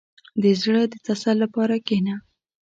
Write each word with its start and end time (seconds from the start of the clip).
•د 0.41 0.45
زړه 0.61 0.81
د 0.91 0.95
تسل 1.05 1.35
لپاره 1.43 1.75
کښېنه. 1.87 2.15